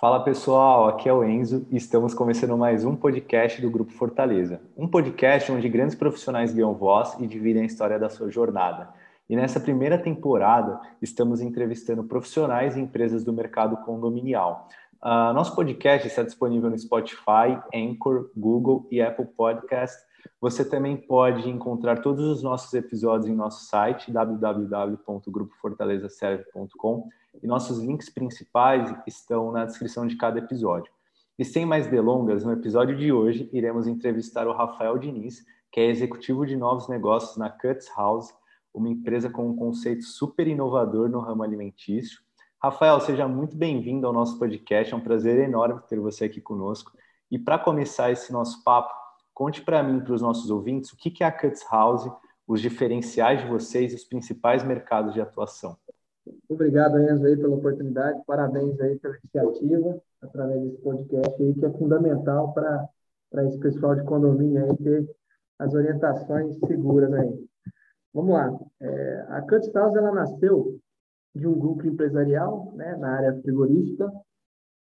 [0.00, 4.58] Fala pessoal, aqui é o Enzo e estamos começando mais um podcast do Grupo Fortaleza.
[4.74, 8.88] Um podcast onde grandes profissionais ganham voz e dividem a história da sua jornada.
[9.28, 14.68] E nessa primeira temporada, estamos entrevistando profissionais e empresas do mercado condominial.
[15.02, 20.02] Uh, nosso podcast está disponível no Spotify, Anchor, Google e Apple Podcast.
[20.40, 27.06] Você também pode encontrar todos os nossos episódios em nosso site www.grupofortalezaserve.com
[27.42, 30.92] e nossos links principais estão na descrição de cada episódio.
[31.38, 35.86] E sem mais delongas, no episódio de hoje iremos entrevistar o Rafael Diniz, que é
[35.86, 38.34] executivo de novos negócios na Cuts House,
[38.74, 42.20] uma empresa com um conceito super inovador no ramo alimentício.
[42.62, 46.92] Rafael, seja muito bem-vindo ao nosso podcast, é um prazer enorme ter você aqui conosco.
[47.30, 48.92] E para começar esse nosso papo,
[49.32, 52.10] conte para mim para os nossos ouvintes o que é a Cuts House,
[52.46, 55.78] os diferenciais de vocês e os principais mercados de atuação.
[56.48, 58.22] Obrigado, Enzo, aí, pela oportunidade.
[58.26, 64.04] Parabéns aí pela iniciativa, através desse podcast aí, que é fundamental para esse pessoal de
[64.04, 65.08] condomínio aí ter
[65.58, 67.48] as orientações seguras aí.
[68.12, 68.58] Vamos lá.
[68.80, 70.78] É, a Cuts House, ela nasceu
[71.34, 74.10] de um grupo empresarial, né, na área frigorífica,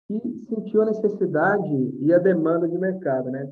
[0.08, 0.20] que
[0.50, 3.52] sentiu a necessidade e a demanda de mercado, né?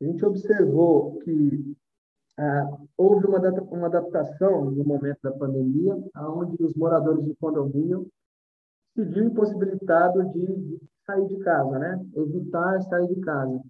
[0.00, 1.73] A gente observou que
[2.38, 8.08] ah, houve uma, uma adaptação no momento da pandemia, onde os moradores de condomínio
[8.94, 12.04] se viram impossibilitados de, de sair de casa, né?
[12.14, 13.60] Evitar sair de casa.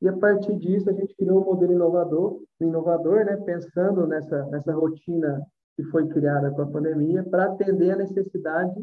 [0.00, 3.36] E a partir disso a gente criou um modelo inovador, inovador, né?
[3.38, 5.42] Pensando nessa nessa rotina
[5.76, 8.74] que foi criada com a pandemia para atender a necessidade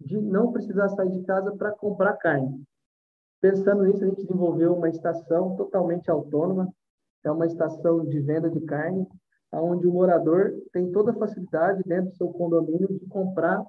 [0.00, 2.62] de não precisar sair de casa para comprar carne.
[3.40, 6.68] Pensando nisso, a gente desenvolveu uma estação totalmente autônoma,
[7.24, 9.06] é uma estação de venda de carne,
[9.52, 13.64] onde o morador tem toda a facilidade dentro do seu condomínio de comprar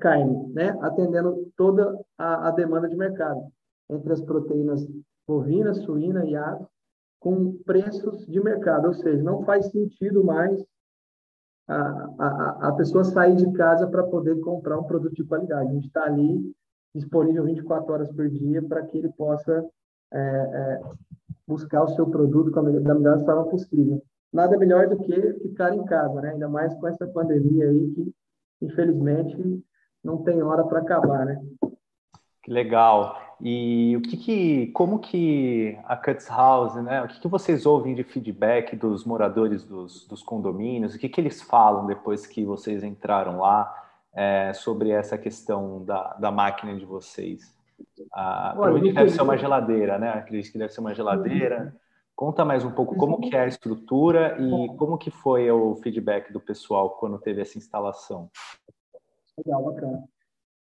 [0.00, 0.76] carne, né?
[0.80, 3.40] atendendo toda a, a demanda de mercado,
[3.88, 4.86] entre as proteínas
[5.26, 6.64] bovina, suína e ave,
[7.20, 10.64] com preços de mercado, ou seja, não faz sentido mais
[11.66, 11.76] a,
[12.18, 15.68] a, a pessoa sair de casa para poder comprar um produto de qualidade.
[15.68, 16.52] A gente está ali
[16.94, 19.64] disponível 24 horas por dia para que ele possa
[20.12, 20.80] é, é,
[21.48, 24.02] buscar o seu produto da melhor forma possível.
[24.30, 26.32] Nada melhor do que ficar em casa, né?
[26.32, 28.14] Ainda mais com essa pandemia aí que,
[28.60, 29.64] infelizmente,
[30.04, 31.42] não tem hora para acabar, né?
[32.42, 33.16] Que legal.
[33.40, 37.02] E o que, que como que a Cuts House, né?
[37.02, 40.94] O que, que vocês ouvem de feedback dos moradores dos, dos condomínios?
[40.94, 43.72] O que, que eles falam depois que vocês entraram lá
[44.12, 47.56] é, sobre essa questão da, da máquina de vocês?
[48.12, 50.10] Ah, provavelmente deve ser uma geladeira, né?
[50.10, 51.74] Acredito que deve ser uma geladeira.
[52.14, 56.32] Conta mais um pouco como que é a estrutura e como que foi o feedback
[56.32, 58.28] do pessoal quando teve essa instalação.
[59.38, 60.04] Legal, bacana.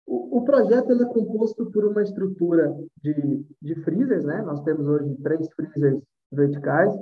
[0.06, 4.42] O, o projeto é composto por uma estrutura de, de freezers, né?
[4.42, 6.02] Nós temos hoje três freezers
[6.32, 6.92] verticais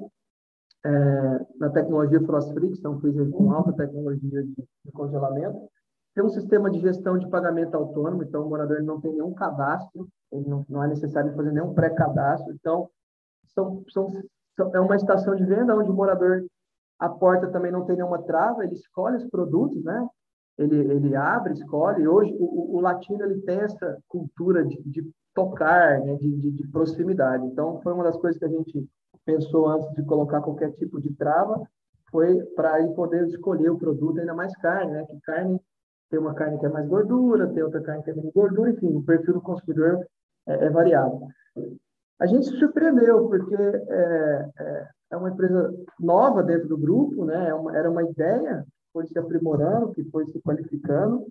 [0.85, 5.71] é, na tecnologia Frost Free, que são freezers com alta tecnologia de, de congelamento.
[6.15, 10.09] Tem um sistema de gestão de pagamento autônomo, então o morador não tem nenhum cadastro,
[10.33, 12.53] não, não é necessário fazer nenhum pré-cadastro.
[12.55, 12.89] Então,
[13.53, 14.13] são, são,
[14.73, 16.45] é uma estação de venda onde o morador,
[16.99, 20.09] a porta também não tem nenhuma trava, ele escolhe os produtos, né?
[20.57, 22.07] Ele, ele abre, escolhe.
[22.07, 26.15] Hoje, o, o latino ele tem essa cultura de, de tocar, né?
[26.15, 27.45] de, de, de proximidade.
[27.47, 28.89] Então, foi uma das coisas que a gente
[29.25, 31.61] pensou antes de colocar qualquer tipo de trava,
[32.11, 35.05] foi para poder escolher o produto, ainda mais carne, né?
[35.07, 35.61] Que carne
[36.11, 38.95] tem uma carne que é mais gordura, tem outra carne que é menos gordura, enfim,
[38.95, 40.07] o perfil do consumidor
[40.47, 41.27] é, é variado.
[42.21, 47.49] A gente se surpreendeu, porque é, é, é, uma empresa nova dentro do grupo, né?
[47.49, 51.27] É uma, era uma ideia que foi se aprimorando, que foi se qualificando.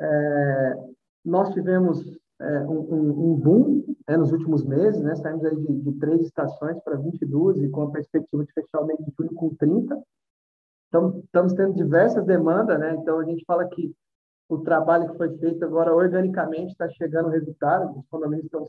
[0.00, 0.76] É,
[1.24, 2.02] nós tivemos
[2.40, 5.14] é, um, um, boom né, nos últimos meses, né?
[5.16, 8.86] Saímos aí de, de três estações para 22 e com a perspectiva de fechar o
[8.86, 10.02] mês de junho com 30.
[10.94, 12.94] Então, estamos tendo diversas demandas, né?
[12.94, 13.92] Então, a gente fala que
[14.48, 18.64] o trabalho que foi feito agora organicamente está chegando resultado, os condomínios estão,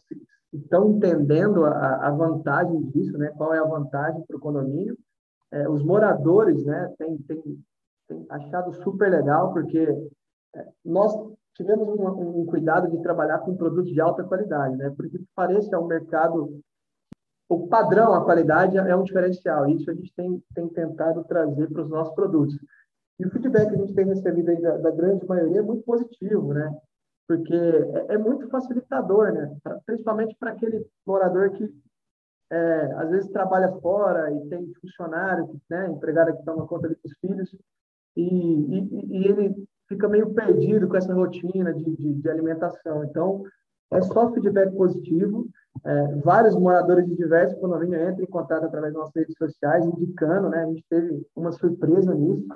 [0.51, 3.31] estão entendendo a, a vantagem disso, né?
[3.37, 4.97] qual é a vantagem para o condomínio.
[5.51, 7.19] É, os moradores né, têm
[8.29, 9.87] achado super legal, porque
[10.55, 11.13] é, nós
[11.53, 14.91] tivemos um, um, cuidado de trabalhar com produtos de alta qualidade, né?
[14.97, 16.59] porque pareça é um mercado
[17.47, 19.69] o padrão, a qualidade é um diferencial.
[19.69, 22.57] Isso a gente tem, tem tentado trazer para os nossos produtos.
[23.19, 25.83] E o feedback que a gente tem recebido aí da, da grande maioria é muito
[25.83, 26.75] positivo, né?
[27.27, 29.55] Porque é, é muito facilitador, né?
[29.63, 31.71] Pra, principalmente para aquele morador que
[32.51, 37.55] é, às vezes trabalha fora e tem funcionário, né, empregado que toma conta dos filhos,
[38.15, 43.03] e, e, e, ele fica meio perdido com essa rotina de, de, de alimentação.
[43.03, 43.43] Então,
[43.91, 45.47] é só feedback positivo.
[45.83, 50.49] É, vários moradores de diversos condomínios entram em contato através das nossas redes sociais, indicando,
[50.49, 50.63] né?
[50.63, 52.47] A gente teve uma surpresa nisso.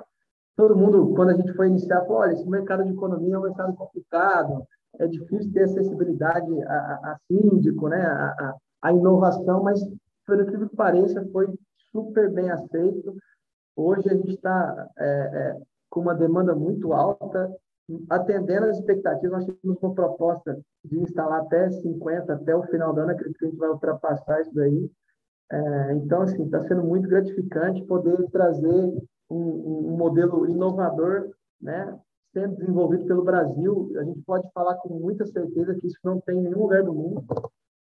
[0.56, 3.42] Todo mundo, quando a gente foi iniciar, falou: olha, esse mercado de economia é um
[3.42, 4.64] mercado complicado,
[4.98, 8.02] é difícil ter acessibilidade a, a, a síndico, né?
[8.02, 9.80] A, a, inovação, mas,
[10.26, 11.46] pelo que pareça, foi
[11.92, 13.14] super bem aceito.
[13.76, 15.56] Hoje a gente está é, é,
[15.88, 17.50] com uma demanda muito alta,
[18.08, 23.00] atendendo as expectativas, nós temos uma proposta de instalar até 50 até o final do
[23.00, 24.90] ano, acredito que a gente vai ultrapassar isso daí.
[25.52, 28.92] É, então, assim, está sendo muito gratificante poder trazer
[29.28, 31.98] um, um, modelo inovador, né,
[32.32, 33.92] sendo desenvolvido pelo Brasil.
[33.98, 36.94] A gente pode falar com muita certeza que isso não tem em nenhum lugar do
[36.94, 37.24] mundo.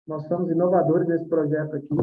[0.07, 1.95] Nós somos inovadores nesse projeto aqui.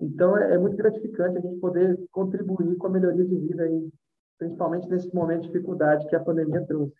[0.00, 3.90] Então, é, é muito gratificante a gente poder contribuir com a melhoria de vida aí
[4.38, 6.94] principalmente nesse momento de dificuldade que a pandemia trouxe.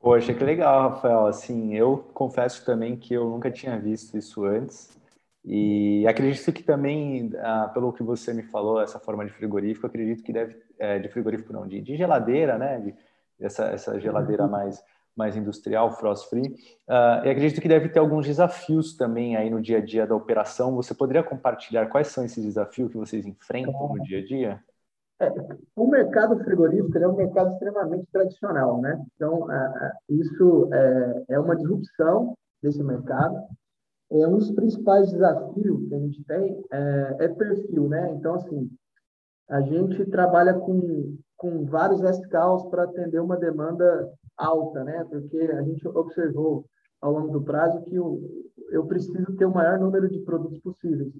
[0.00, 1.26] Poxa, que legal, Rafael.
[1.26, 4.98] Assim, eu confesso também que eu nunca tinha visto isso antes.
[5.44, 10.22] E acredito que também, ah, pelo que você me falou, essa forma de frigorífico, acredito
[10.22, 12.80] que deve, é, de frigorífico não, de, de geladeira, né?
[12.80, 12.94] De,
[13.38, 14.50] essa, essa geladeira uhum.
[14.50, 14.82] mais,
[15.14, 16.48] mais industrial, frost free.
[16.88, 20.14] Uh, e acredito que deve ter alguns desafios também aí no dia a dia da
[20.14, 20.74] operação.
[20.76, 24.64] Você poderia compartilhar quais são esses desafios que vocês enfrentam no dia a dia?
[25.20, 25.32] É,
[25.76, 29.00] o mercado frigorífico é um mercado extremamente tradicional, né?
[29.14, 29.46] Então,
[30.08, 33.36] isso é, é uma disrupção desse mercado.
[34.10, 38.12] É um dos principais desafios que a gente tem é, é perfil, né?
[38.12, 38.70] Então, assim,
[39.48, 45.04] a gente trabalha com, com vários SKUs para atender uma demanda alta, né?
[45.08, 46.64] Porque a gente observou
[47.00, 48.20] ao longo do prazo que eu,
[48.70, 51.12] eu preciso ter o maior número de produtos possíveis.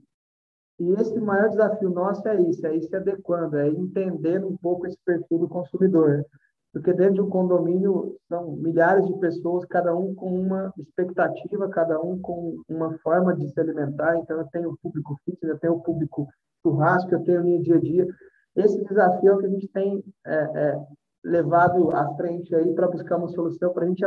[0.80, 4.86] E esse maior desafio nosso é isso, é ir se adequando, é entendendo um pouco
[4.86, 6.24] esse perfil do consumidor.
[6.72, 12.00] Porque dentro de um condomínio são milhares de pessoas, cada um com uma expectativa, cada
[12.00, 14.16] um com uma forma de se alimentar.
[14.16, 16.26] Então, eu tenho o público fitness, eu tenho o público
[16.62, 18.08] churrasco, eu tenho minha dia a dia.
[18.56, 20.84] Esse desafio é o que a gente tem é, é,
[21.24, 24.04] levado à frente aí para buscar uma solução, para a gente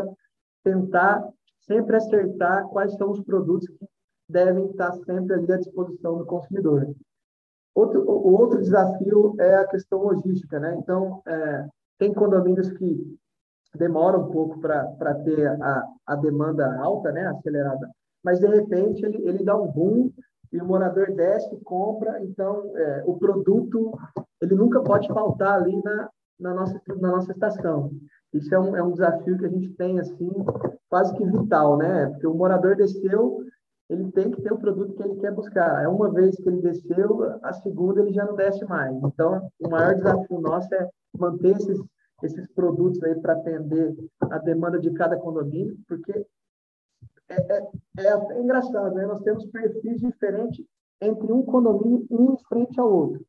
[0.61, 1.25] tentar
[1.61, 3.85] sempre acertar quais são os produtos que
[4.29, 6.93] devem estar sempre ali à disposição do consumidor.
[7.73, 10.75] Outro, o outro desafio é a questão logística, né?
[10.79, 11.67] Então, é,
[11.99, 13.17] tem condomínios que
[13.75, 17.89] demoram um pouco para ter a, a demanda alta, né, acelerada,
[18.23, 20.11] mas de repente ele, ele dá um boom
[20.51, 23.91] e o morador desce, compra, então é, o produto
[24.41, 26.09] ele nunca pode faltar ali na,
[26.39, 27.91] na, nossa, na nossa estação.
[28.33, 30.31] Isso é um, é um desafio que a gente tem assim
[30.89, 32.07] quase que vital, né?
[32.07, 33.43] Porque o morador desceu,
[33.89, 35.83] ele tem que ter o produto que ele quer buscar.
[35.83, 38.93] É uma vez que ele desceu, a segunda ele já não desce mais.
[39.03, 41.79] Então, o maior desafio nosso é manter esses,
[42.23, 46.25] esses produtos aí para atender a demanda de cada condomínio, porque
[47.29, 47.67] é, é,
[47.99, 49.05] é, é engraçado, né?
[49.05, 50.65] Nós temos perfis diferentes
[51.01, 53.25] entre um condomínio um em frente ao outro.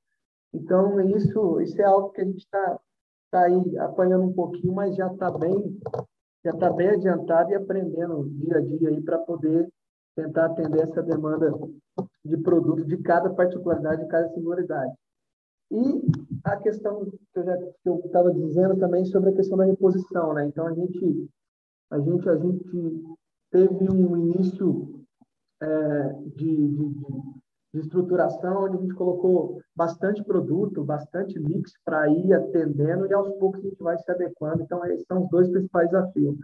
[0.53, 2.81] Então, isso, isso é algo que a gente está
[3.31, 5.79] tá aí apanhando um pouquinho, mas já está bem
[6.45, 9.69] já está bem adiantado e aprendendo dia a dia aí para poder
[10.19, 11.53] tentar atender essa demanda
[12.25, 14.93] de produto de cada particularidade, de cada singularidade.
[15.71, 16.03] E
[16.45, 17.57] a questão que eu já
[18.05, 20.47] estava dizendo também sobre a questão da reposição, né?
[20.47, 21.29] Então a gente
[21.91, 23.05] a gente a gente
[23.51, 25.05] teve um início
[25.63, 26.89] é, de, de,
[27.75, 33.29] de, estruturação onde a gente colocou bastante produto, bastante mix para ir atendendo e aos
[33.39, 34.63] poucos a gente vai se adequando.
[34.63, 36.37] Então esses são os dois principais desafios.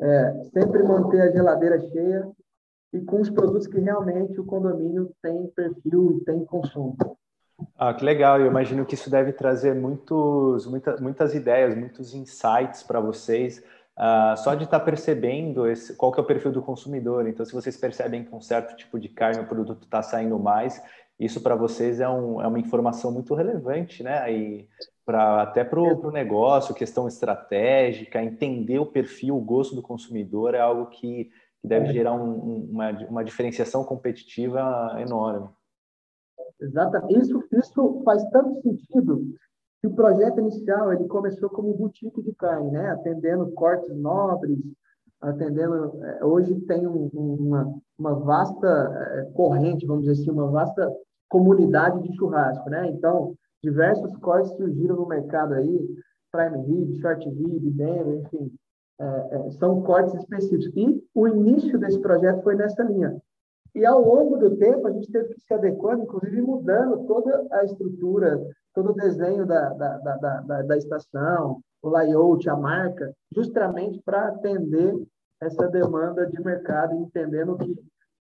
[0.00, 2.28] É, sempre manter a geladeira cheia
[2.92, 6.96] e com os produtos que realmente o condomínio tem perfil e tem consumo.
[7.76, 8.40] Ah, que legal!
[8.40, 13.62] Eu imagino que isso deve trazer muitos, muita, muitas ideias, muitos insights para vocês.
[13.96, 17.26] Uh, só de estar tá percebendo esse, qual que é o perfil do consumidor.
[17.26, 20.80] Então, se vocês percebem que um certo tipo de carne o produto está saindo mais,
[21.18, 24.32] isso para vocês é, um, é, uma informação muito relevante, né?
[24.32, 24.68] E
[25.04, 30.60] pra, até para o negócio, questão estratégica, entender o perfil, o gosto do consumidor é
[30.60, 31.28] algo que
[31.60, 31.92] que deve é.
[31.92, 35.48] gerar um, uma, uma diferenciação competitiva enorme.
[36.60, 37.20] Exatamente.
[37.20, 39.34] Isso, isso faz tanto sentido
[39.80, 42.90] que o projeto inicial ele começou como boutique de carne, né?
[42.90, 44.58] atendendo cortes nobres,
[45.20, 46.04] atendendo.
[46.04, 50.92] É, hoje tem um, uma, uma vasta é, corrente, vamos dizer assim, uma vasta
[51.28, 52.68] comunidade de churrasco.
[52.68, 52.90] Né?
[52.90, 55.88] Então, diversos cortes surgiram no mercado aí,
[56.32, 58.52] prime rib, short rib, bem, enfim,
[59.58, 60.72] são cortes específicos.
[60.76, 63.20] E o início desse projeto foi nessa linha.
[63.74, 67.64] E ao longo do tempo, a gente teve que se adequando, inclusive mudando toda a
[67.64, 68.40] estrutura,
[68.74, 74.28] todo o desenho da, da, da, da, da estação, o layout, a marca, justamente para
[74.28, 74.94] atender
[75.40, 77.76] essa demanda de mercado, entendendo que,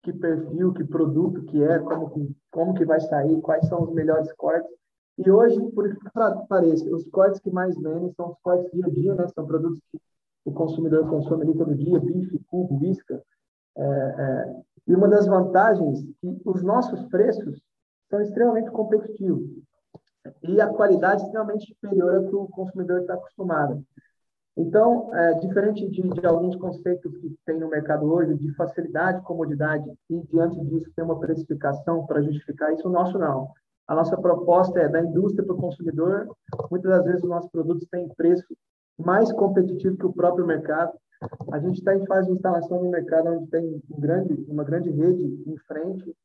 [0.01, 4.31] que perfil, que produto que é, como, como que vai sair, quais são os melhores
[4.33, 4.71] cortes.
[5.19, 6.09] E hoje, por que
[6.49, 9.27] pareça, os cortes que mais vendem são os cortes dia a dia, né?
[9.27, 9.99] São produtos que
[10.45, 13.21] o consumidor consome ali todo dia, bife, cubo, isca.
[13.75, 14.55] É, é,
[14.87, 17.61] e uma das vantagens é que os nossos preços
[18.09, 19.49] são extremamente competitivos
[20.41, 23.83] e a qualidade é extremamente superior ao que o consumidor está acostumado.
[24.55, 29.91] Então, é, diferente de, de, alguns conceitos que tem no mercado hoje, de facilidade, comodidade,
[30.09, 33.49] e diante disso tem uma precificação para justificar isso, o nosso não.
[33.87, 36.27] A nossa proposta é da indústria para o consumidor.
[36.69, 38.45] Muitas das vezes os nossos produtos têm preço
[38.97, 40.93] mais competitivo que o próprio mercado.
[41.51, 44.89] A gente está em fase de instalação no mercado onde tem um grande, uma grande
[44.89, 46.15] rede em frente.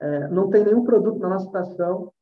[0.00, 2.12] É, não tem nenhum produto na nossa estação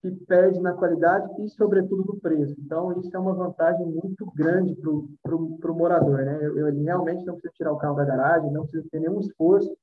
[0.00, 2.54] que perde na qualidade e, sobretudo, no preço.
[2.58, 4.76] Então, isso é uma vantagem muito grande
[5.22, 6.18] para o morador.
[6.18, 6.38] Né?
[6.42, 9.74] Eu, eu, realmente não preciso tirar o carro da garagem, não preciso ter nenhum esforço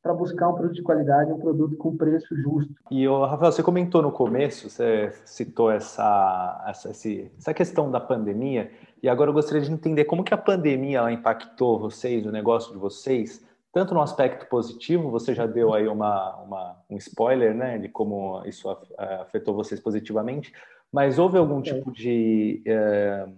[0.00, 2.72] para buscar um produto de qualidade, um produto com preço justo.
[2.90, 8.70] E, Rafael, você comentou no começo, você citou essa, essa, essa questão da pandemia,
[9.02, 12.78] e agora eu gostaria de entender como que a pandemia impactou vocês, o negócio de
[12.78, 17.88] vocês, tanto no aspecto positivo, você já deu aí uma, uma, um spoiler, né, de
[17.88, 20.52] como isso afetou vocês positivamente,
[20.92, 23.28] mas houve algum tipo de, eh,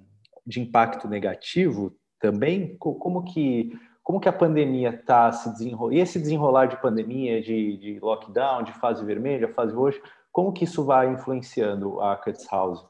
[0.46, 2.76] de impacto negativo também?
[2.78, 5.94] Como que, como que a pandemia está se desenrolando?
[5.94, 10.00] E esse desenrolar de pandemia, de, de lockdown, de fase vermelha, fase roxa,
[10.30, 12.86] como que isso vai influenciando a Cuts House?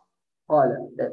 [0.46, 1.12] Olha, é,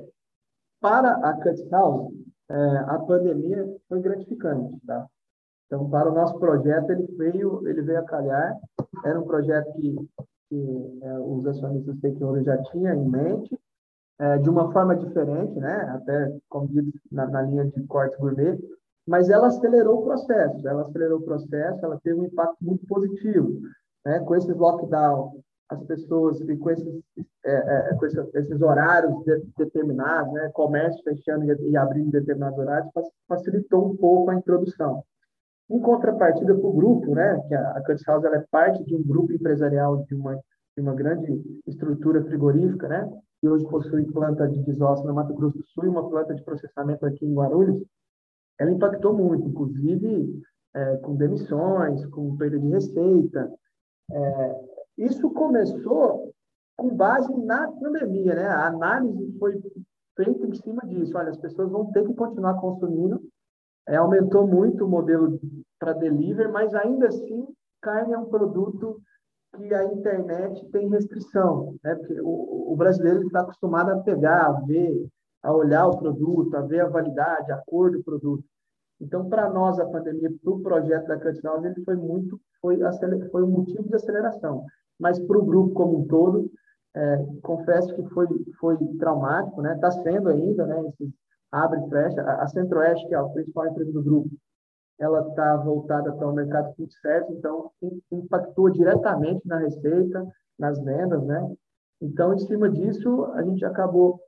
[0.79, 2.13] para a Cuts House,
[2.49, 5.05] é, a pandemia foi gratificante, tá?
[5.65, 8.57] Então, para o nosso projeto, ele veio, ele veio a calhar.
[9.03, 9.95] Era um projeto que,
[10.49, 13.59] que é, os acionistas stakeholders já tinham em mente,
[14.19, 15.75] é, de uma forma diferente, né?
[15.93, 18.57] até, como dito, na, na linha de cortes gourmet,
[19.05, 20.67] mas ela acelerou o processo.
[20.67, 23.59] Ela acelerou o processo, ela teve um impacto muito positivo.
[24.05, 24.19] Né?
[24.21, 25.39] Com esses lockdown,
[25.69, 27.01] as pessoas, com esses,
[27.45, 30.49] é, é, com esses, horários de, determinados, né?
[30.53, 32.91] comércio fechando e, e abrindo determinados horários,
[33.27, 35.03] facilitou um pouco a introdução.
[35.69, 39.03] Em contrapartida para o grupo, né, que a, a Curtis House é parte de um
[39.03, 43.09] grupo empresarial de uma, de uma grande estrutura frigorífica, né,
[43.41, 46.43] que hoje possui planta de desossa no Mato Grosso do Sul e uma planta de
[46.43, 47.83] processamento aqui em Guarulhos,
[48.57, 50.41] ela impactou muito, inclusive
[50.73, 53.51] é, com demissões, com perda de receita.
[54.09, 56.33] É, isso começou
[56.75, 58.47] com base na pandemia, né?
[58.47, 59.61] A análise foi
[60.15, 61.17] feita em cima disso.
[61.17, 63.21] Olha, as pessoas vão ter que continuar consumindo
[63.87, 65.39] é, aumentou muito o modelo
[65.79, 67.47] para delivery, mas ainda assim,
[67.81, 69.01] carne é um produto
[69.55, 71.95] que a internet tem restrição, né?
[71.95, 75.07] Porque o, o brasileiro está acostumado a pegar, a ver,
[75.41, 78.43] a olhar o produto, a ver a validade, a cor do produto.
[78.99, 82.79] Então, para nós, a pandemia, para o projeto da Cut ele foi muito, foi,
[83.31, 84.65] foi um motivo de aceleração.
[84.99, 86.51] Mas para o grupo como um todo,
[86.95, 88.27] é, confesso que foi,
[88.59, 89.75] foi traumático, né?
[89.75, 90.87] Está sendo ainda, né?
[90.87, 91.13] Esses
[91.51, 92.21] abre e fecha.
[92.21, 94.29] A Centro-Oeste, que é a principal empresa do grupo,
[94.99, 97.71] ela está voltada para o mercado food service, então
[98.11, 100.25] impactou diretamente na receita,
[100.57, 101.55] nas vendas, né?
[102.01, 104.19] Então, em cima disso, a gente acabou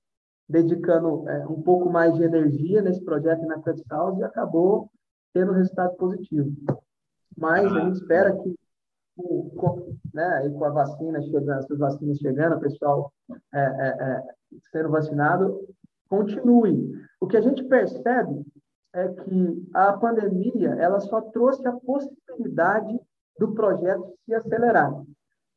[0.47, 4.89] dedicando é, um pouco mais de energia nesse projeto na Cut House e acabou
[5.33, 6.51] tendo resultado positivo.
[7.37, 8.55] Mas a gente espera que
[9.55, 13.11] com, né, com a vacina chegando, as vacinas chegando, o pessoal
[13.53, 14.23] é, é, é,
[14.71, 15.59] sendo vacinado,
[16.09, 16.91] continue.
[17.19, 18.45] O que a gente percebe
[18.93, 22.99] é que a pandemia ela só trouxe a possibilidade
[23.37, 24.93] do projeto se acelerar.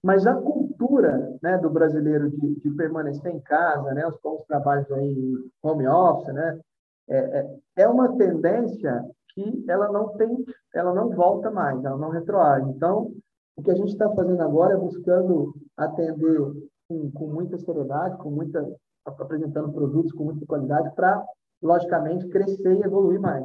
[0.03, 4.91] Mas a cultura né, do brasileiro de, de permanecer em casa, né, os bons trabalhos
[4.93, 6.61] aí home office, né,
[7.09, 12.11] é, é, é uma tendência que ela não tem, ela não volta mais, ela não
[12.11, 12.69] retroage.
[12.71, 13.13] Então,
[13.57, 16.41] o que a gente está fazendo agora é buscando atender
[16.89, 18.67] com, com muita seriedade, com muita
[19.05, 21.25] apresentando produtos com muita qualidade para,
[21.61, 23.45] logicamente, crescer e evoluir mais.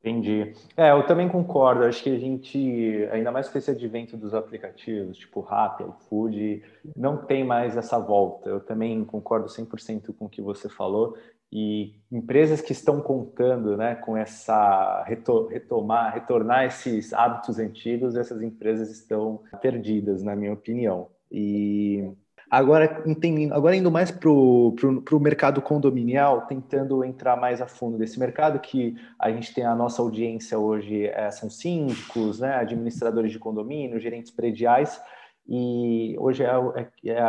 [0.00, 0.52] Entendi.
[0.76, 1.84] É, eu também concordo.
[1.84, 6.62] Acho que a gente, ainda mais com esse advento dos aplicativos, tipo Rappi, iFood,
[6.94, 8.50] não tem mais essa volta.
[8.50, 11.16] Eu também concordo 100% com o que você falou.
[11.54, 18.90] E empresas que estão contando né, com essa retomar, retornar esses hábitos antigos, essas empresas
[18.90, 21.08] estão perdidas, na minha opinião.
[21.30, 22.12] E
[22.50, 28.16] Agora, entendendo, agora indo mais para o mercado condominial, tentando entrar mais a fundo desse
[28.18, 33.40] mercado, que a gente tem a nossa audiência hoje, é, são síndicos, né, administradores de
[33.40, 35.00] condomínio, gerentes prediais,
[35.48, 37.24] e hoje é, é, é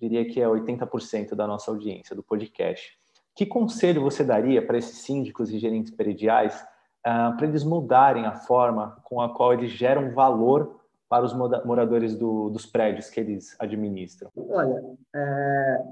[0.00, 2.96] diria que é 80% da nossa audiência do podcast.
[3.34, 6.62] Que conselho você daria para esses síndicos e gerentes prediais
[7.06, 12.16] uh, para eles mudarem a forma com a qual eles geram valor para os moradores
[12.16, 14.30] do, dos prédios que eles administram?
[14.34, 14.82] Olha,
[15.14, 15.84] é,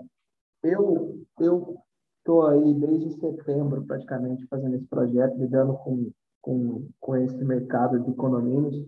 [0.62, 1.78] eu eu
[2.20, 8.14] estou aí desde setembro praticamente fazendo esse projeto, lidando com, com, com esse mercado de
[8.14, 8.87] condomínios.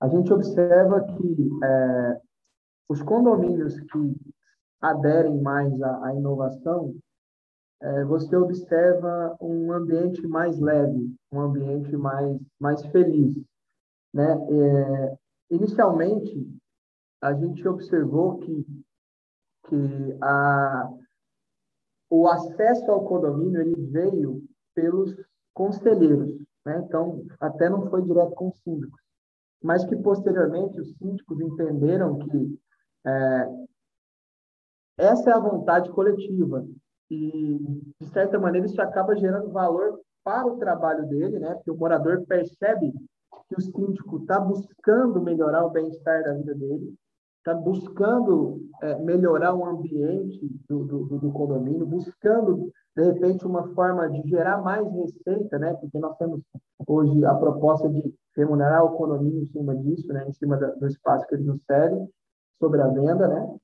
[0.00, 2.20] A gente observa que é,
[2.88, 4.16] os condomínios que
[4.80, 6.94] aderem mais à, à inovação,
[8.06, 13.34] você observa um ambiente mais leve, um ambiente mais, mais feliz.
[14.12, 14.32] Né?
[14.50, 15.16] É,
[15.50, 16.44] Inicialmente,
[17.22, 18.66] a gente observou que,
[19.68, 20.90] que a,
[22.10, 24.42] o acesso ao condomínio ele veio
[24.74, 25.14] pelos
[25.54, 26.82] conselheiros, né?
[26.84, 29.00] então até não foi direto com os síndicos,
[29.62, 32.60] mas que posteriormente os síndicos entenderam que
[33.06, 33.66] é,
[34.98, 36.66] essa é a vontade coletiva
[37.10, 37.58] e
[38.00, 41.54] de certa maneira isso acaba gerando valor para o trabalho dele, né?
[41.54, 42.92] Porque o morador percebe
[43.48, 46.94] que o síndico está buscando melhorar o bem-estar da vida dele,
[47.38, 54.08] está buscando é, melhorar o ambiente do, do, do, condomínio, buscando, de repente, uma forma
[54.10, 55.74] de gerar mais receita, né?
[55.74, 56.40] porque nós temos
[56.86, 60.26] hoje a proposta de remunerar o condomínio em cima disso, né?
[60.28, 62.04] em cima do espaço que ele nos cede,
[62.58, 63.56] sobre a venda, né?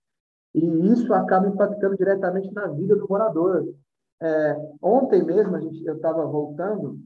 [0.54, 3.75] E isso acaba impactando diretamente na vida do morador.
[4.21, 6.99] É, ontem mesmo, a gente, eu estava voltando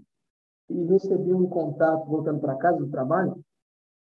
[0.69, 3.39] e recebi um contato, voltando para casa do trabalho,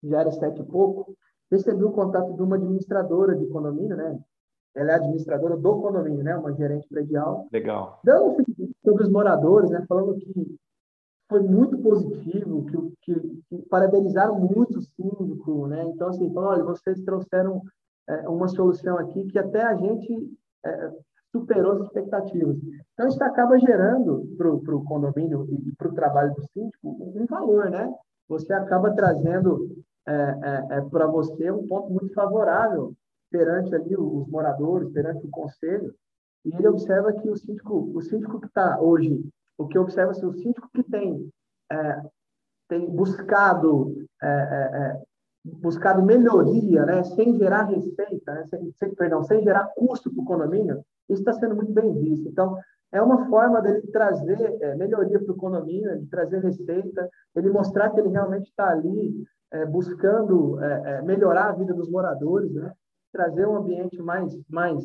[0.03, 1.17] já era sete e pouco,
[1.51, 4.19] recebi um contato de uma administradora de condomínio, né?
[4.75, 6.37] Ela é administradora do condomínio, né?
[6.37, 7.49] Uma gerente predial.
[7.53, 7.99] Legal.
[8.05, 9.85] Dando feedback sobre os moradores, né?
[9.89, 10.57] Falando que
[11.29, 15.85] foi muito positivo, que, que, que parabenizaram muito o síndico, né?
[15.85, 17.63] Então, assim, olha, vocês trouxeram
[18.11, 20.91] é, uma solução aqui que até a gente é,
[21.33, 22.57] superou as expectativas.
[22.93, 27.71] Então, isso acaba gerando para o condomínio e para o trabalho do síndico um valor,
[27.71, 27.93] né?
[28.29, 32.95] Você acaba trazendo é, é, é para você um ponto muito favorável
[33.31, 35.95] perante ali os moradores, perante o conselho,
[36.45, 39.25] e ele observa que o síndico, o síndico que está hoje,
[39.57, 41.31] o que observa se o síndico que tem
[41.71, 42.03] é,
[42.69, 45.03] tem buscado é, é, é
[45.45, 50.27] buscado melhoria, né, sem gerar receita, né, sem, sem, perdão, sem gerar custo para o
[50.27, 52.29] condomínio, isso está sendo muito bem visto.
[52.29, 52.59] Então,
[52.93, 57.91] é uma forma dele trazer é, melhoria para o condomínio, de trazer receita, ele mostrar
[57.91, 62.73] que ele realmente está ali é, buscando é, é, melhorar a vida dos moradores, né?
[63.13, 64.85] trazer um ambiente mais, mais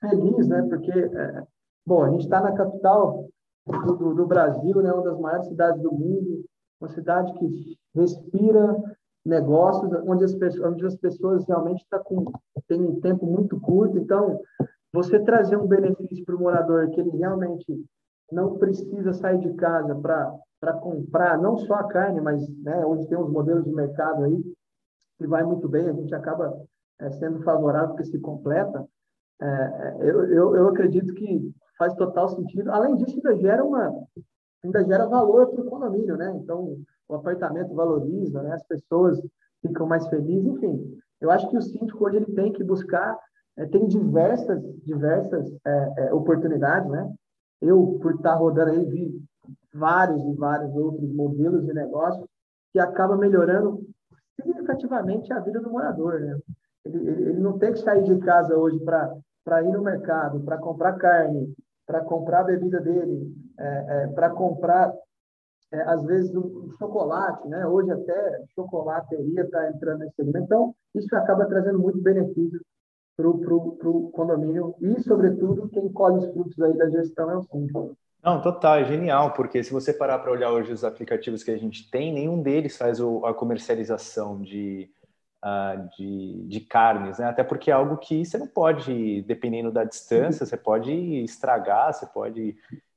[0.00, 0.62] feliz, né?
[0.68, 1.42] porque, é,
[1.86, 3.26] bom, a gente está na capital
[3.66, 4.92] do, do, do, Brasil, né?
[4.92, 6.44] uma das maiores cidades do mundo,
[6.80, 8.76] uma cidade que respira
[9.26, 12.32] negócios, onde as pessoas, onde as pessoas realmente tá com,
[12.68, 14.40] têm um tempo muito curto, então
[14.92, 17.84] você trazer um benefício para o morador que ele realmente
[18.30, 23.18] não precisa sair de casa para comprar não só a carne, mas né, onde tem
[23.18, 24.42] uns modelos de mercado aí
[25.18, 26.56] que vai muito bem, a gente acaba
[27.00, 28.86] é, sendo favorável que se completa.
[29.40, 32.70] É, eu, eu, eu acredito que faz total sentido.
[32.70, 33.92] Além disso, ainda gera uma
[34.64, 36.32] ainda gera valor para o condomínio, né?
[36.42, 36.76] Então,
[37.08, 38.54] o apartamento valoriza, né?
[38.54, 39.20] As pessoas
[39.62, 40.98] ficam mais felizes, enfim.
[41.20, 43.18] Eu acho que o síndico hoje ele tem que buscar
[43.56, 47.10] é, tem diversas, diversas é, é, oportunidades, né?
[47.60, 49.22] Eu, por estar rodando aí, vi
[49.72, 52.28] vários e vários outros modelos de negócio
[52.72, 53.80] que acaba melhorando
[54.34, 56.38] significativamente a vida do morador, né?
[56.84, 60.58] Ele, ele, ele não tem que sair de casa hoje para ir no mercado, para
[60.58, 61.54] comprar carne,
[61.86, 64.92] para comprar a bebida dele, é, é, para comprar,
[65.72, 67.66] é, às vezes, um, chocolate, né?
[67.66, 70.44] Hoje até chocolateria está entrando nesse segmento.
[70.44, 72.60] Então, isso acaba trazendo muito benefício
[73.16, 77.96] para o condomínio e, sobretudo, quem colhe os frutos aí da gestão é o síndico.
[78.22, 81.56] Não, total, é genial, porque se você parar para olhar hoje os aplicativos que a
[81.56, 84.90] gente tem, nenhum deles faz o, a comercialização de,
[85.44, 87.26] uh, de, de, carnes, né?
[87.26, 92.04] Até porque é algo que você não pode, dependendo da distância, você pode estragar, você
[92.06, 92.56] pode,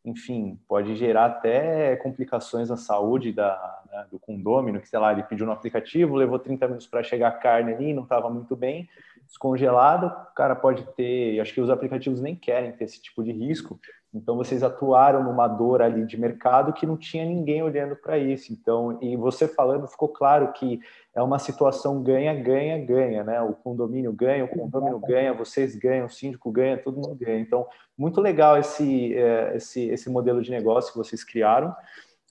[0.09, 5.23] enfim, pode gerar até complicações na saúde da, né, do condômino, que sei lá, ele
[5.23, 8.89] pediu no aplicativo, levou 30 minutos para chegar a carne ali, não estava muito bem,
[9.25, 13.31] descongelado, o cara pode ter, acho que os aplicativos nem querem ter esse tipo de
[13.31, 13.79] risco,
[14.13, 18.51] então vocês atuaram numa dor ali de mercado que não tinha ninguém olhando para isso.
[18.51, 20.79] Então, e você falando, ficou claro que
[21.13, 23.39] é uma situação ganha, ganha, ganha, né?
[23.41, 27.39] O condomínio ganha, o condomínio ganha, vocês ganham, o síndico ganha, todo mundo ganha.
[27.39, 31.75] Então, muito legal esse, é, esse, esse modelo de negócio que vocês criaram.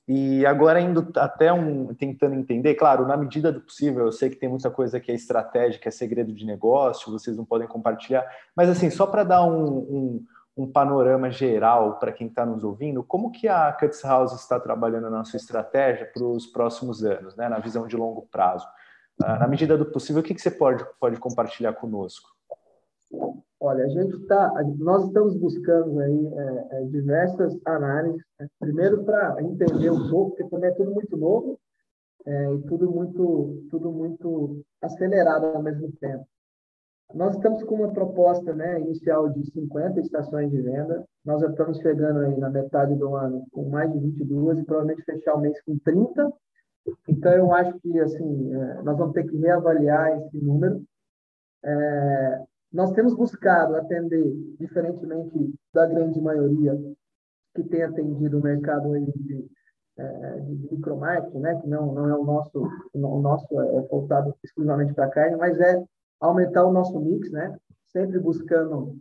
[0.08, 4.36] E agora indo até um tentando entender, claro, na medida do possível, eu sei que
[4.36, 8.70] tem muita coisa que é estratégica, é segredo de negócio, vocês não podem compartilhar, mas
[8.70, 10.26] assim, só para dar um, um,
[10.58, 15.08] um panorama geral para quem está nos ouvindo, como que a Cuts House está trabalhando
[15.08, 18.66] na sua estratégia para os próximos anos, né, na visão de longo prazo?
[19.22, 22.28] Uh, na medida do possível, o que, que você pode, pode compartilhar conosco?
[23.60, 28.22] Olha, a gente está, nós estamos buscando aí é, é, diversas análises.
[28.38, 28.48] Né?
[28.58, 31.58] Primeiro para entender um pouco, porque também é tudo muito novo
[32.26, 36.26] é, e tudo muito, tudo muito acelerado ao mesmo tempo.
[37.14, 41.04] Nós estamos com uma proposta né, inicial de 50 estações de venda.
[41.24, 45.04] Nós já estamos chegando aí na metade do ano com mais de 22 e provavelmente
[45.04, 46.30] fechar o mês com 30.
[47.08, 50.82] Então, eu acho que assim é, nós vamos ter que reavaliar esse número.
[51.64, 52.42] É,
[52.72, 56.78] nós temos buscado atender, diferentemente da grande maioria
[57.54, 59.46] que tem atendido o mercado de,
[59.96, 64.92] é, de micromarketing, né, que não, não é o nosso, o nosso é voltado exclusivamente
[64.92, 65.82] para carne, mas é
[66.20, 67.56] aumentar o nosso mix, né?
[67.88, 68.98] Sempre buscando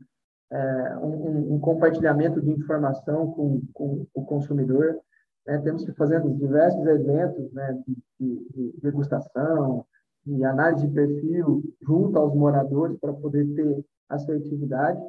[0.51, 4.97] é, um, um, compartilhamento de informação com, com o consumidor.
[5.45, 5.57] Né?
[5.59, 7.81] Temos que fazer diversos eventos né?
[7.85, 9.85] de, de, de degustação,
[10.25, 15.01] de análise de perfil junto aos moradores para poder ter assertividade.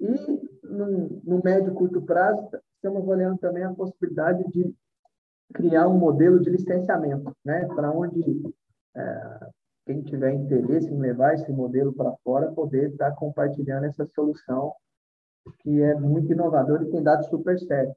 [0.00, 0.08] E
[0.64, 4.74] no, no médio e curto prazo, estamos avaliando também a possibilidade de
[5.54, 7.66] criar um modelo de licenciamento, né?
[7.74, 8.42] para onde
[10.10, 14.72] tiver interesse em levar esse modelo para fora, poder estar compartilhando essa solução
[15.60, 17.94] que é muito inovadora e tem dado super certo.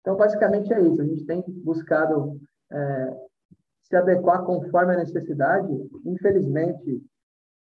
[0.00, 1.00] Então, basicamente é isso.
[1.00, 3.16] A gente tem buscado é,
[3.82, 5.72] se adequar conforme a necessidade.
[6.04, 7.02] Infelizmente,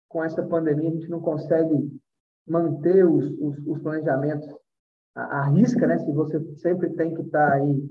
[0.10, 2.02] com essa pandemia, a gente não consegue
[2.48, 4.48] manter os, os, os planejamentos
[5.16, 6.00] à, risca, né?
[6.00, 7.90] Se você sempre tem que estar aí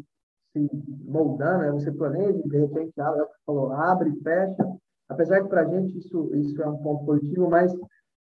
[0.53, 0.68] se
[1.05, 1.70] moldando, né?
[1.70, 4.80] você planeja, de repente abre, falou, abre, fecha,
[5.11, 7.73] Apesar que para a gente isso, isso é um ponto positivo, mas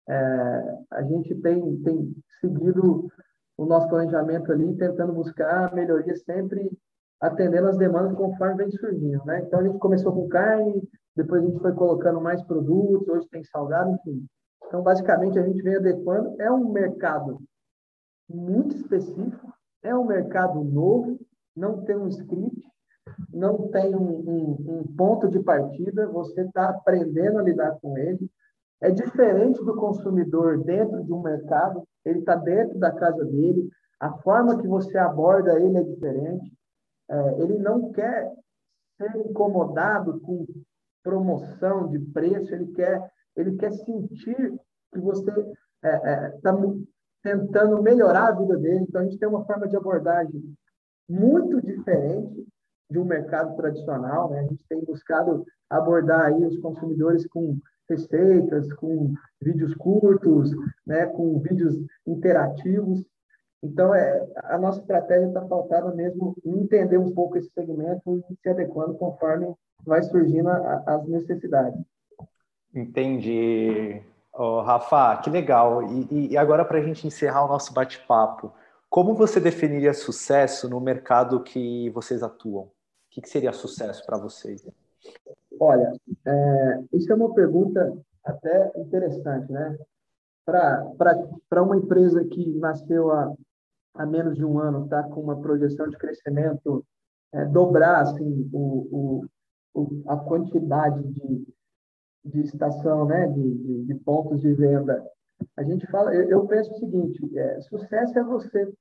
[0.09, 3.09] é, a gente tem, tem seguido
[3.59, 6.71] o nosso planejamento ali, tentando buscar melhoria sempre
[7.21, 9.41] atendendo as demandas conforme vem surgindo, né?
[9.41, 13.45] Então a gente começou com carne, depois a gente foi colocando mais produtos, hoje tem
[13.45, 14.25] salgado, enfim.
[14.67, 16.41] Então basicamente a gente vem adequando.
[16.41, 17.41] É um mercado
[18.29, 21.19] muito específico, é um mercado novo,
[21.57, 22.63] não tem um script,
[23.33, 28.31] não tem um, um, um ponto de partida, você está aprendendo a lidar com ele.
[28.81, 33.69] É diferente do consumidor dentro de um mercado, ele está dentro da casa dele,
[34.01, 36.53] a forma que você aborda ele é diferente.
[37.11, 38.33] É, ele não quer
[38.97, 40.47] ser incomodado com
[41.03, 44.55] promoção de preço, ele quer, ele quer sentir
[44.93, 45.51] que você está
[45.83, 46.57] é, é, tá
[47.23, 48.85] tentando melhorar a vida dele.
[48.89, 50.43] Então, a gente tem uma forma de abordagem
[51.09, 52.47] muito diferente
[52.91, 54.31] de um mercado tradicional.
[54.31, 54.41] Né?
[54.41, 60.51] A gente tem buscado abordar aí os consumidores com receitas, com vídeos curtos,
[60.87, 61.07] né?
[61.07, 61.75] com vídeos
[62.07, 63.05] interativos.
[63.63, 68.37] Então, é, a nossa estratégia está faltada mesmo em entender um pouco esse segmento e
[68.41, 69.53] se adequando conforme
[69.85, 71.81] vai surgindo a, as necessidades.
[72.75, 74.01] Entendi.
[74.33, 75.83] Oh, Rafa, que legal.
[75.83, 78.53] E, e agora, para a gente encerrar o nosso bate-papo,
[78.89, 82.71] como você definiria sucesso no mercado que vocês atuam?
[83.11, 84.65] Que, que seria sucesso para vocês?
[85.61, 85.93] Olha,
[86.27, 89.79] é, isso é uma pergunta até interessante, né?
[90.45, 93.35] Para uma empresa que nasceu há,
[93.95, 96.85] há menos de um ano, está com uma projeção de crescimento,
[97.33, 99.23] é, dobrar assim, o,
[99.75, 101.47] o, o, a quantidade de,
[102.25, 103.27] de estação, né?
[103.27, 105.05] De, de, de, pontos de venda.
[105.57, 108.73] A gente fala, eu, eu penso o seguinte: é, sucesso é você,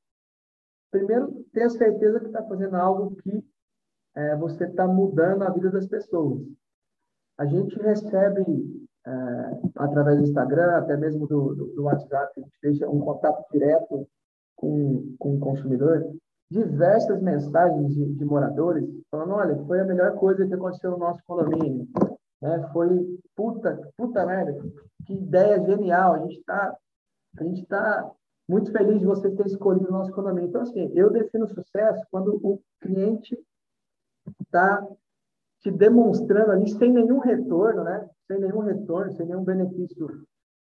[0.91, 3.43] primeiro, ter a certeza que está fazendo algo que
[4.17, 6.41] é, você está mudando a vida das pessoas.
[7.37, 9.11] A gente recebe, é,
[9.75, 14.07] através do Instagram, até mesmo do, do, do, WhatsApp, a gente deixa um contato direto
[14.55, 16.03] com, com o consumidor,
[16.49, 21.21] diversas mensagens de, de moradores falando, olha, foi a melhor coisa que aconteceu no nosso
[21.27, 21.87] condomínio.
[22.41, 22.69] Né?
[22.73, 24.59] Foi, puta, puta merda,
[25.05, 26.75] que ideia genial, a gente está
[27.39, 28.11] a gente tá
[28.49, 30.49] muito feliz de você ter escolhido o nosso condomínio.
[30.49, 33.37] Então, assim, eu defino sucesso quando o cliente
[34.47, 34.85] está
[35.61, 38.09] te demonstrando ali sem nenhum retorno, né?
[38.27, 40.23] Sem nenhum retorno, sem nenhum benefício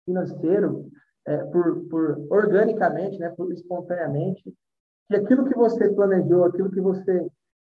[0.05, 0.89] financeiro,
[1.27, 3.31] é, por, por organicamente, né?
[3.31, 4.55] Por espontaneamente,
[5.09, 7.27] que aquilo que você planejou, aquilo que você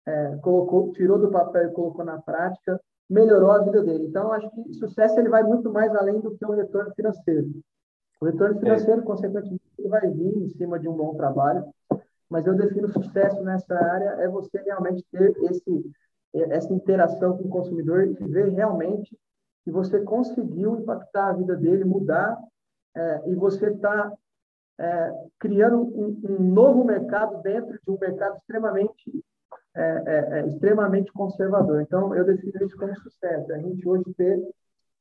[0.06, 4.06] é, colocou, tirou do papel e colocou na prática, melhorou a vida dele.
[4.06, 7.50] Então, acho que sucesso ele vai muito mais além do que o retorno financeiro.
[8.22, 9.04] O retorno financeiro, é.
[9.04, 11.66] consequentemente, vai vir em cima de um bom trabalho,
[12.30, 15.92] mas eu defino sucesso nessa área é você realmente ter esse,
[16.34, 19.18] essa interação com o consumidor e ver realmente
[19.64, 22.38] que você conseguiu impactar a vida dele, mudar,
[22.96, 24.14] é, e você está
[24.78, 29.24] é, criando um, um, novo mercado dentro de um mercado extremamente
[29.76, 31.82] é, é, é, extremamente conservador.
[31.82, 33.52] Então, eu defino isso como sucesso.
[33.52, 34.42] A gente hoje ter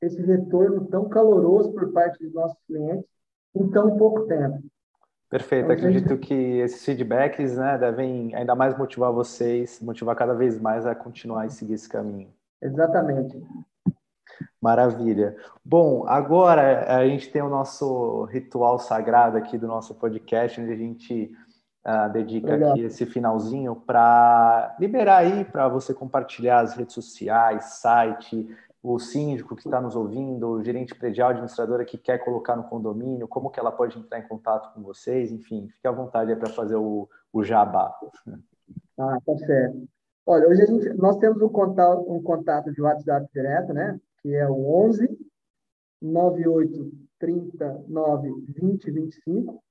[0.01, 3.07] esse retorno tão caloroso por parte dos nossos clientes
[3.55, 4.63] em tão pouco tempo.
[5.31, 5.65] Perfeito.
[5.65, 10.87] Então, Acredito que esses feedbacks né, devem ainda mais motivar vocês, motivar cada vez mais
[10.87, 12.29] a continuar e seguir esse caminho.
[12.63, 13.43] Exatamente.
[14.61, 15.37] Maravilha.
[15.65, 20.77] Bom, agora a gente tem o nosso ritual sagrado aqui do nosso podcast, onde a
[20.77, 21.31] gente
[21.87, 22.71] uh, dedica Legal.
[22.71, 28.49] aqui esse finalzinho para liberar aí para você compartilhar as redes sociais, site,
[28.85, 33.27] o síndico que está nos ouvindo, o gerente predial, administradora que quer colocar no condomínio,
[33.27, 36.77] como que ela pode entrar em contato com vocês, enfim, fique à vontade para fazer
[36.77, 37.99] o, o jabá.
[38.99, 39.89] Ah, tá certo.
[40.27, 43.99] Olha, hoje a gente, nós temos um contato, um contato de WhatsApp direto, né?
[44.21, 45.09] Que é o 11
[46.03, 49.65] 98 39 20 25.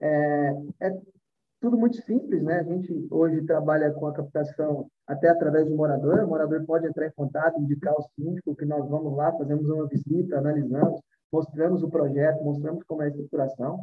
[0.00, 1.00] É, é
[1.60, 2.60] tudo muito simples, né?
[2.60, 7.06] A gente hoje trabalha com a captação até através do morador, o morador pode entrar
[7.06, 11.00] em contato, indicar o síndico, que nós vamos lá, fazemos uma visita, analisamos,
[11.32, 13.82] mostramos o projeto, mostramos como é a estruturação.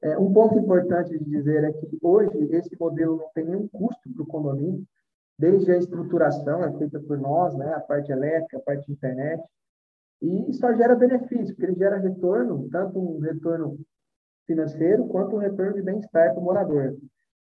[0.00, 4.08] É, um ponto importante de dizer é que hoje esse modelo não tem nenhum custo
[4.14, 4.84] para o condomínio,
[5.42, 9.42] desde a estruturação é feita por nós, né, a parte elétrica, a parte de internet,
[10.22, 13.76] e só gera benefício, porque ele gera retorno, tanto um retorno
[14.46, 16.96] financeiro quanto um retorno de bem-estar para o morador.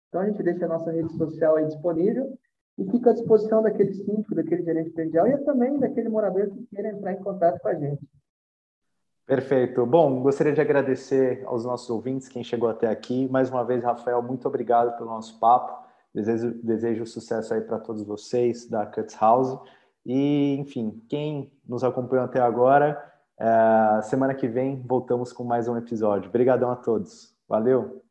[0.10, 2.38] Então a gente deixa a nossa rede social aí disponível
[2.78, 6.90] e fica à disposição daquele síndico, daquele gerente predial e também daquele morador que queira
[6.90, 8.06] entrar em contato com a gente.
[9.26, 9.86] Perfeito.
[9.86, 13.30] Bom, gostaria de agradecer aos nossos ouvintes, quem chegou até aqui.
[13.30, 15.85] Mais uma vez, Rafael, muito obrigado pelo nosso papo.
[16.16, 19.60] Desejo, desejo sucesso aí para todos vocês da Cuts House.
[20.06, 23.04] E, enfim, quem nos acompanhou até agora,
[23.38, 26.30] é, semana que vem voltamos com mais um episódio.
[26.30, 27.36] Obrigadão a todos.
[27.50, 28.02] Valeu!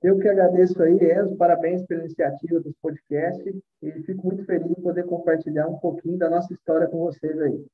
[0.00, 4.80] Eu que agradeço aí, Enzo, parabéns pela iniciativa dos podcasts e fico muito feliz em
[4.80, 7.66] poder compartilhar um pouquinho da nossa história com vocês aí.